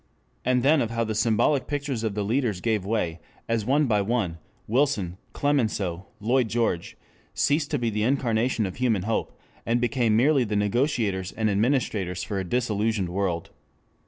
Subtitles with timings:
[0.43, 4.01] And then of how the symbolic pictures of the leaders gave way, as one by
[4.01, 6.97] one, Wilson, Clemenceau, Lloyd George,
[7.35, 12.23] ceased to be the incarnation of human hope, and became merely the negotiators and administrators
[12.23, 13.51] for a disillusioned world.